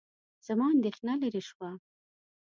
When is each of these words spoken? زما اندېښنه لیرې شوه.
زما 0.45 0.65
اندېښنه 0.75 1.13
لیرې 1.21 1.41
شوه. 1.49 1.69